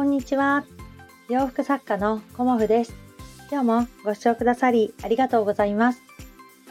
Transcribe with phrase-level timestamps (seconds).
[0.00, 0.64] こんにちは。
[1.28, 2.94] 洋服作家のコモフです。
[3.50, 6.02] 今日もご視聴くださりありがとうございます。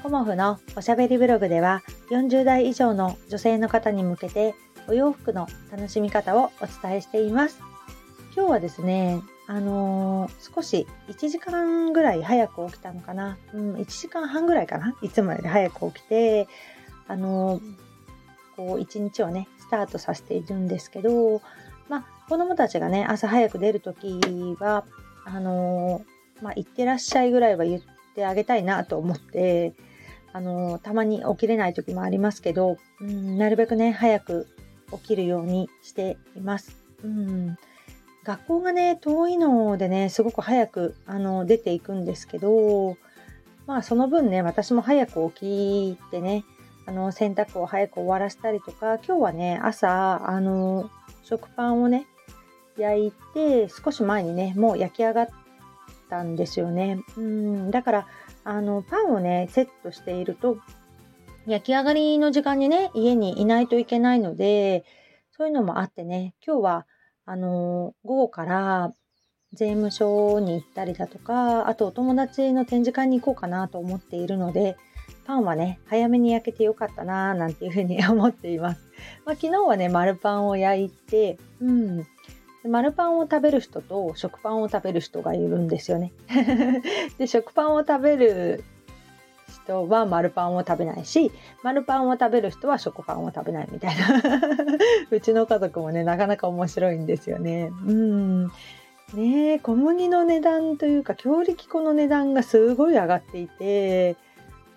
[0.01, 4.55] コモフのおしゃべりブログでは40代以上の女性の方に向けて
[4.87, 7.61] お洋服の楽しみ方をお伝えしています。
[8.35, 13.37] 今日はですね、あのー、少し1時間ぐらい早く起きたのかな。
[13.53, 14.95] うん、1時間半ぐらいかな。
[15.03, 16.47] いつもより早く起きて、
[17.07, 17.61] あのー、
[18.55, 21.43] こう一日をね、スタートさせているんですけど、
[22.29, 24.19] 子供たちがね、朝早く出るとき
[24.59, 24.85] は、
[25.25, 27.81] あのー、まあ、行ってらっしゃいぐらいは言っ
[28.13, 29.73] てあげたいなと思って、
[30.31, 34.47] あのー、たまに起きれない時もありますけど、うん、なるべくね、早く
[34.91, 36.77] 起きるようにしています。
[37.03, 37.57] うん、
[38.23, 42.95] 学校がね、遠いのでね、すごく早く、あの、出ていくんですけど、
[43.65, 46.45] まあ、その分ね、私も早く起きてね、
[46.85, 50.91] あの、洗濯を早く終わらせたりとか、今日はね、朝、あの、
[51.23, 52.05] 食パンをね、
[52.79, 55.27] 焼いて、少し前にね、もう焼き上がっ
[56.09, 56.99] たんですよね。
[57.17, 58.07] うん、だから、
[58.43, 60.57] あの、パンをね、セットしていると、
[61.45, 64.85] 焼き上がりの時間にね、家にいないといけないので、
[65.31, 66.87] そういうのもあってね、今日は、
[67.25, 68.93] あの、午後から
[69.53, 74.77] 税務署に行ったりだとか、あとお友達の展示会に行こうかなと思っているので、
[75.25, 78.81] パンはね、早めに焼けてよかったなぁなんていうふうに思っています。
[79.25, 82.07] まあ、昨日はね、丸パンを焼いて、うん。
[82.65, 86.11] 丸パンを食べる人と食パンを食べる人がいるんですよね。
[87.17, 88.63] で、食パンを食べる
[89.47, 91.31] 人は丸パンを食べないし、
[91.63, 94.41] 丸パンを食べる人は食パンを食べないみたいな。
[95.09, 97.71] うちの家族もね、なかなか面白いんですよね。
[97.85, 98.47] うん。
[99.13, 104.17] ね小麦の値段というか、強力粉の値段がすごい上がっていて、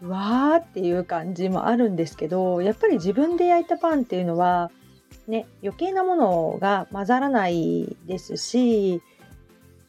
[0.03, 4.71] わーっていう感じもあるんですけどやっぱり自分で焼いたパンっていうのは
[5.33, 9.01] ね余計なものが混ざらないですし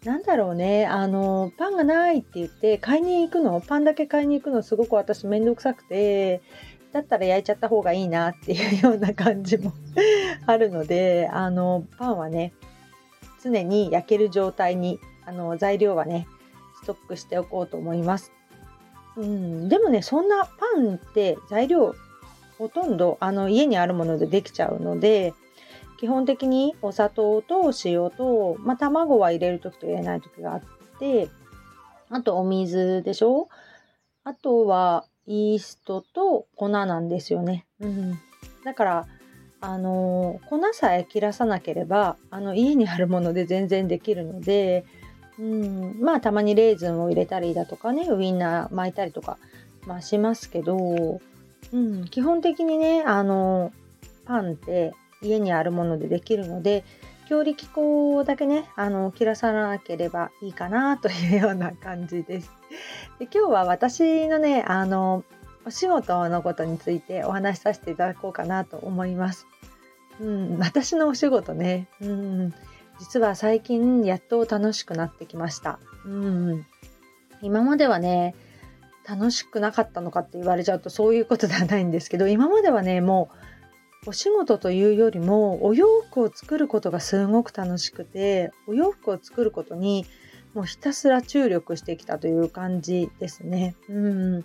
[0.06, 3.62] なんだろうねあのパンがないって言って買いに行くの？
[3.62, 6.42] パンだけ買いに行くのすごく私めんどくさくて
[6.94, 9.74] だったら焼いちゃった方がいいなっていうような感じも
[10.48, 12.53] あるのであのパンはね
[13.44, 16.26] 常に焼ける状態にあの材料はね
[16.82, 18.32] ストックしておこうと思います。
[19.16, 21.94] うん、でもねそんなパンって材料
[22.63, 25.34] ほとんどあの家にあるものでできちゃうので
[26.00, 30.62] 基本的にお砂糖と塩と、まあ、卵は入れる時と入れない時があっ
[30.97, 31.28] て
[32.09, 33.50] あとお水でしょ？
[34.23, 37.66] あとはイーストと粉なんですよね。
[37.81, 38.18] うん、
[38.63, 39.07] だから
[39.59, 44.85] あの粉さえ切らさなければあの家にあるもので全然できるので
[45.38, 49.38] うん、まあたまにレーズンを入れたりだとかねウインナー巻いたりとか、
[49.85, 51.19] まあ、しますけど、
[51.72, 53.72] うん、基本的にねあの
[54.25, 56.84] パンって家にあるものでできるので
[57.28, 62.52] 強力粉だけねあの切らさなければいいかなというような感じです。
[63.19, 65.23] で今日は私のねあの
[65.66, 69.47] お仕事のことについてお話しさせていただこうかなと思います。
[70.19, 72.53] うん、私のお仕事ね、うん、
[73.00, 75.79] 実は最近やっと楽しくなってきました。
[76.06, 76.66] うん。
[77.41, 78.35] 今まではね、
[79.08, 83.30] 楽しくなかったのかって言われちゃうとそういうことではないんですけど、今まではね、も
[84.06, 90.06] うお仕事というよりもお洋服を作ることがすごく楽しくて、お洋服を作ることに
[90.53, 93.75] もうひたすら注力してきたという感じですね。
[93.90, 94.41] うん。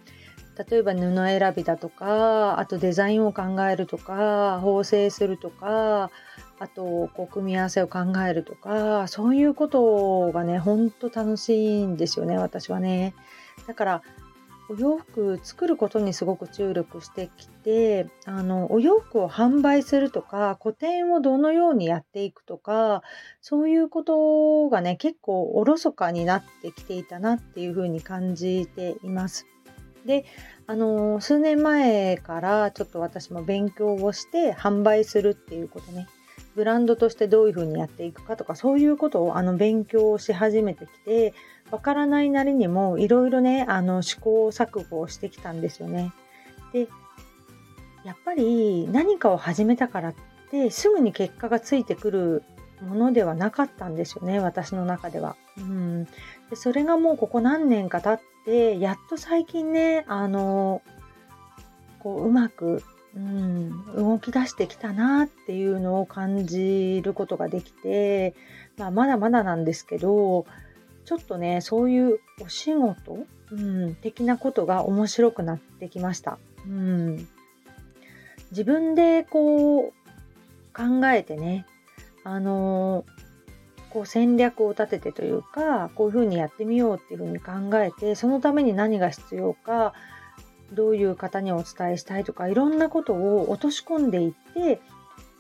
[0.71, 6.11] 例えば布選びだとか、あとデザインを考えるとか、縫製するとか、
[6.61, 13.15] あとこう組み合わせを考えるとかそういうことがねほんと楽しいんですよね私はね。
[13.67, 14.03] だから
[14.71, 23.03] お洋服作ることにすごく注力してきてあのお洋服を販売するとか個展をどのようにやっていくとか
[23.41, 29.47] そういうことがね結構おろそかになってきていたなっていうふうに感じています。
[30.05, 30.25] で
[30.67, 36.07] あの数年前からちょっと私も勉強をして販売するっていうことね
[36.59, 41.33] ブランドとしてどういうふうにやっていくかとかそういうことをあの勉強し始めてきて
[41.71, 46.13] わからないなりにもいろいろねあの試行錯誤をしてきたんですよね。
[46.73, 46.89] で
[48.05, 50.15] やっぱり何かを始めたからっ
[50.51, 52.43] てすぐに結果がついてくる
[52.81, 55.37] ものではなかったんですよね私の中では。
[55.59, 56.11] うん、で
[56.55, 60.83] それがもうここ何年か経ってやっと最近ねあの
[61.99, 62.83] こううまく
[63.17, 68.35] うん、動き出してきたなっていうのを感じることができて、
[68.77, 70.47] まあ、まだまだなんですけど
[71.09, 76.39] ちょっとねそういうお仕事、うん、的なことが面白くなってきました。
[76.67, 77.27] うん、
[78.51, 79.93] 自分でこう
[80.75, 81.65] 考えてね
[82.25, 83.07] あの
[83.89, 89.95] こう戦略を立ててというかこういうふうにやってみようっていうふうに考えてそのために何が必要か
[90.75, 94.79] どういう方にお伝えしたいとかいろんなことを落とし込んでいって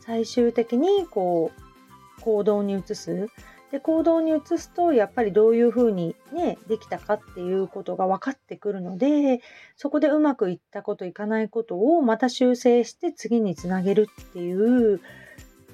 [0.00, 3.28] 最終的にこう行動に移す
[3.70, 9.40] で行動に移すとやっぱりどういうふうにねできたかっていうことが分かってくるので
[9.76, 15.00] そこでうまくいったこといかないことをまた修正して次につなげるっていう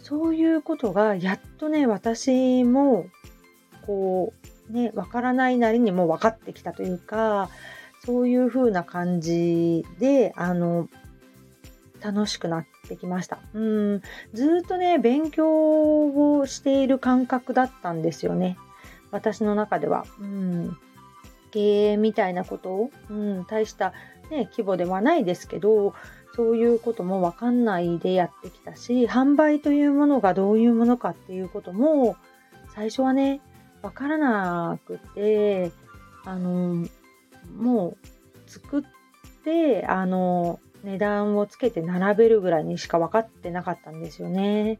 [0.00, 3.06] そういうことがやっとね私も
[3.86, 4.32] こ
[4.70, 7.48] うね分からないなりにも分かってきたというか
[8.04, 10.88] そういう風な感じであの
[12.02, 13.38] 楽しくなっててきました。
[13.54, 14.02] うん。
[14.32, 18.56] ずっとね勉強をしている感覚だったんですよね。
[19.10, 20.04] 私の中では。
[20.20, 20.76] うん。
[21.54, 23.92] 経営みたいなことを、うん、大した、
[24.28, 25.94] ね、規模ではないですけど
[26.34, 32.16] そういうことも分かんないでやってきたし販売というものがどういうものかっていうことも
[32.74, 33.40] 最初はね
[33.82, 35.70] 分からなくて
[36.24, 36.88] あの
[37.56, 38.82] もう作っ
[39.44, 44.78] てあの値段をつけて並べるぐらいにしか分かってなかったんですよね。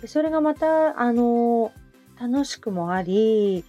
[0.00, 1.72] でそれがまたあの
[2.20, 3.64] 楽しくもあり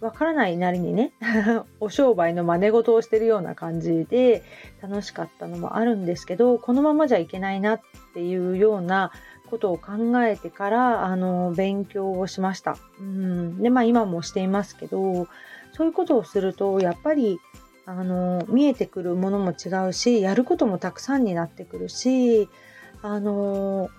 [0.00, 1.12] わからないなりにね
[1.80, 4.42] お商売の真似事をしてるような感じで
[4.82, 7.80] 楽しかったのもあるんですけどこのままじゃいけないなっ
[8.12, 9.12] ていうような
[9.48, 9.92] ことを考
[10.24, 12.76] えてからあの勉強をしました。
[12.98, 15.28] うんでまあ今もしていますけど
[15.72, 17.40] そういうことをするとやっぱり
[17.86, 22.48] あの見えてくるものも違うしやることもたくさんになってくるし
[23.02, 23.90] あの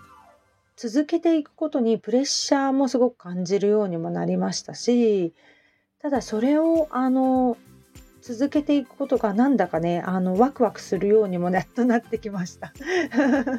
[0.75, 5.33] 続けていくことにプレッシャーもすごく感じるようにもなりましたし
[6.01, 7.57] ただそれをあの
[8.27, 12.73] 続けていくことがなんだかねあのワクワクするようにもやっとなってきました。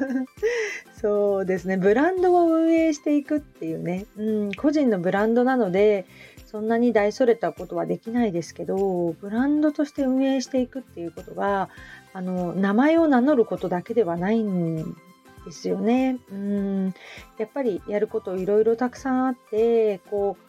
[0.99, 1.77] そうですね。
[1.77, 6.05] ブランドを運営していくっていうね、うん、個人のブランドなので
[6.45, 11.69] そんなに大それたことはできないですけどブランドとして運営していくっていうことは
[12.11, 14.97] あの名前を名乗ることだけではないん
[15.45, 16.19] ですよね。
[16.29, 16.93] うん。
[17.37, 20.46] やっぱりやることいろいろたくさんあってこう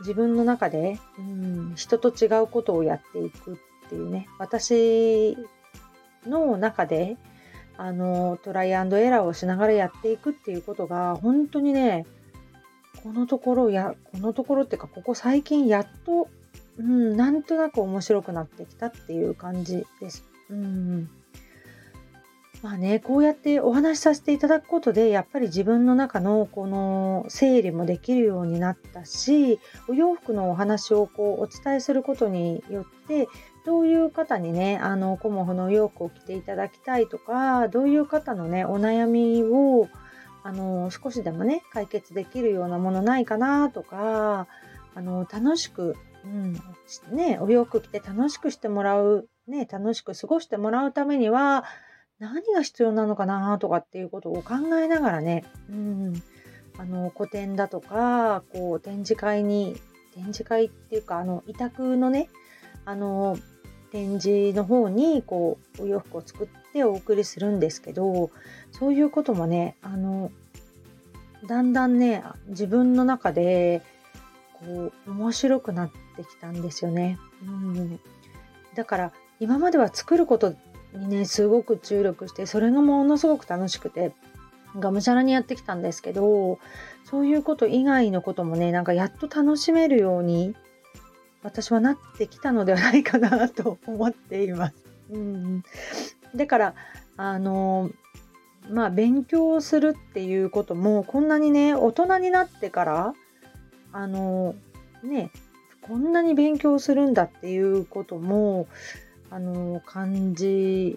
[0.00, 4.28] 自分の中で、うん、人と違うことをやっていくっていうね。
[4.38, 5.36] 私
[6.26, 7.16] の中で
[7.76, 12.06] あのトライアンドエラーをしながらやっていくっていうことが本当にね
[13.02, 16.28] このところやこのところっていうかここ最近やっと、
[16.78, 20.24] うん、なんとなく面白くなってきたっていう感じです。
[20.50, 21.10] うん
[22.64, 33.28] まあね、こうやってお話しさせていただくことでやっぱり自分の中のこの整理もできるようになったしお洋服のお話をこうお伝えすることによって
[33.66, 39.90] どういう方にねあのコモフのお洋服を着ていただきたいとかどういう方のねお悩みを
[40.42, 44.46] あの少しでもね解決できるようなものないかなとか
[44.94, 46.58] あの楽しく、うん
[47.14, 51.66] ね、お洋服着て楽しくしてもらう、ね、楽しく過ごしてもらうためには
[52.18, 53.58] 何が必要なのかな？
[53.58, 56.22] とかっていうことを考えながらね、うん、
[56.78, 59.80] あの個展だとかこう展示会に
[60.14, 62.28] 展示会っていうかあの委託のね
[62.84, 63.38] あの
[63.90, 68.30] 展示の方にこうお洋服を作ってお送りするんですけど
[68.72, 70.30] そういうこともねあの
[71.46, 73.82] だんだんね自分の中で
[74.54, 77.18] こう面白くなってきたんですよね。
[77.42, 78.00] うん、
[78.74, 80.54] だから今までは作ること
[80.98, 84.12] にねすごく注力してそれがものすごく楽しくて
[84.78, 86.58] がむしゃらにやってきたんですけど
[87.04, 90.54] そういうこと以外のこともねなんかやっと楽しめるように
[91.42, 94.74] 私はなってきたのではないかなと思っています。
[95.10, 95.62] うん、
[96.34, 96.74] だから
[97.16, 97.90] あの
[98.70, 103.14] まあ勉強するっていうこともこんなにね大人になってから
[103.92, 104.54] あの
[105.02, 105.30] ね
[105.82, 108.66] こんなに勉強するんだっていうことも
[109.34, 110.96] あの感じ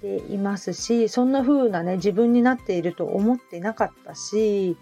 [0.00, 4.76] ていますしそんな風なね自分になっていると思ってなかったし、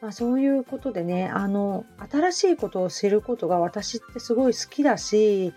[0.00, 5.54] まあ、そういうことでねあの新しいことを知ることが私ってすごい好きだし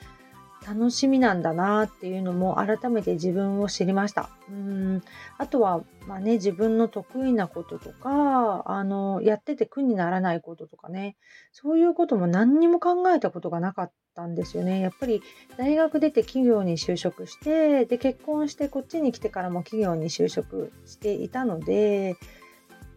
[0.67, 4.29] 楽しみなんだなっていうのも改めて自分を知りました。
[4.47, 5.01] うん
[5.39, 11.15] あとは、まあね、自分の得意なこととかあのやってて苦にならないこととかね
[11.51, 14.79] そういうことも何にも考えたことがなかったんですよね。
[14.79, 15.21] やっぱり
[15.57, 22.15] 大学出て企業に就職してで結婚してこっちに来てからも企業に就職していたので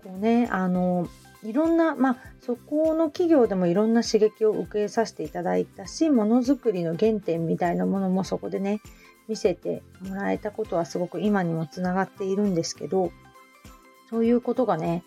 [0.02, 1.08] こうねあの
[1.42, 8.80] いろんな、まあ、そこの企業でもいろんな刺激を受けさせていただいたしものづくりの原点みたいなものもそこでね
[9.28, 13.12] 見せてもらえたことはすごく今にもつながっているんですけど
[14.14, 15.02] そういうことがね、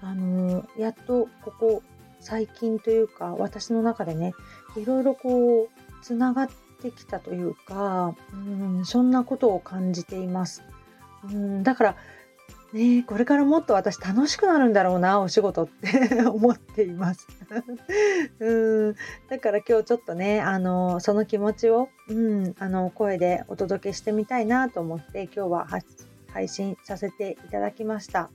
[0.00, 1.82] あの、やっとここ
[2.20, 4.34] 最近というか私の中でね
[4.76, 5.68] いろいろこう
[6.02, 6.48] つながっ
[6.82, 8.36] てきたというか、う
[8.80, 10.62] ん、そんなことを感じています。
[11.24, 11.96] うん、だから
[12.72, 17.26] ねこれからもっと私楽しくなるんだろうなお仕事って 思っています
[18.40, 18.94] うん
[19.28, 25.66] だから今日ちょっとねあのその気持ちを、うん、あの声でお届けしてみたいなと思って今日は
[26.32, 28.30] 配信させていただきました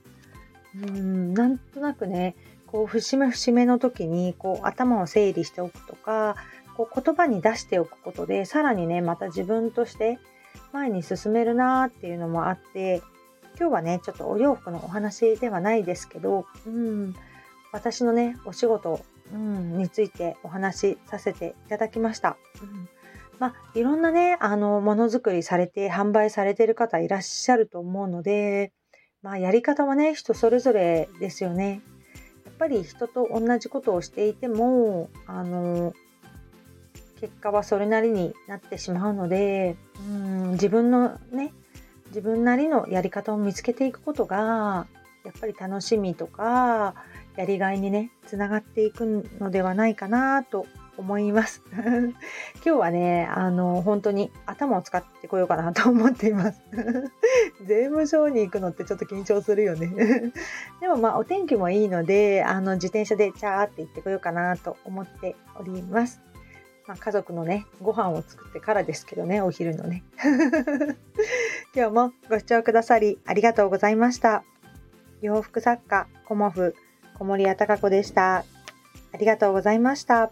[0.74, 2.34] うんなんとなくね
[2.74, 6.34] こう節目節目の時にこう頭を整理しておくとか
[6.76, 10.18] こう言葉に出しておくことでさらにねまた自分として
[10.72, 13.00] 前に進めるなーっていうのもあって
[13.56, 17.14] 今日はねちょっとお洋服のお話ではないですけど、うん、
[17.70, 19.00] 私のねお仕事、
[19.32, 22.36] うん、についてお話しさせていただきました。
[22.60, 22.88] うん
[23.38, 28.72] まあ、いろんなねあのものづくりされて販売されてる方いらっしゃると思うので、
[29.22, 31.80] まあ、やり方はね人それぞれですよね。
[32.64, 35.92] やっぱり人と同じことをしていてもあの
[37.20, 39.76] 結果はそれなりになってしまうので
[40.08, 41.52] うん自分のね
[42.06, 44.86] 自分なりのやり方を見つけていくことが
[45.26, 46.94] やっぱり楽しみとか
[47.36, 50.66] やりがいにねつながっていくのではないかなと
[50.96, 52.14] 思います 今
[52.62, 56.62] 日はねあの本当に頭を使ってこようかなと思っています
[57.66, 59.88] 税務署に行くのってちょっと緊張するよね
[60.80, 66.20] でもまあお天気もいいのであの自転車でチャーって行ってこようかなと思っております
[66.86, 70.04] まあ、家族のね、ご飯を作ってからですけどね、お昼のね。
[71.74, 74.44] 今日もご視聴くださりありがとうございました。
[75.22, 76.74] 洋服作家、コモフ、
[77.18, 78.44] 小森屋隆子でした。
[79.12, 80.30] ありがとうございました。